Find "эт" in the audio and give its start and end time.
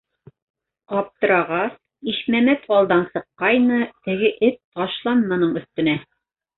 4.51-4.61